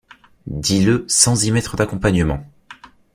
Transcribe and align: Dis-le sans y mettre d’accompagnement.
Dis-le 0.47 1.05
sans 1.07 1.43
y 1.45 1.51
mettre 1.51 1.75
d’accompagnement. 1.75 2.43